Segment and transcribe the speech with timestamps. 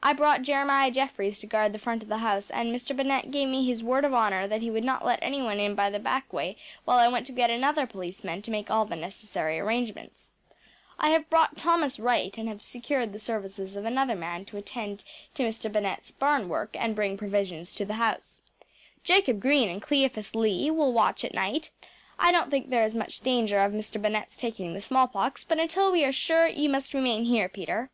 [0.00, 2.96] I brought Jeremiah Jeffries to guard the front of the house and Mr.
[2.96, 5.90] Bennett gave me his word of honour that he would not let anyone in by
[5.90, 9.58] the back way while I went to get another policeman and make all the necessary
[9.58, 10.30] arrangements.
[10.98, 15.04] I have brought Thomas Wright and have secured the services of another man to attend
[15.34, 15.70] to Mr.
[15.70, 18.40] Bennett’s barn work and bring provisions to the house.
[19.04, 21.70] Jacob Green and Cleophas Lee will watch at night.
[22.18, 24.00] I don’t think there is much danger of Mr.
[24.00, 27.90] Bennett’s taking the smallpox, but until we are sure you must remain here, Peter.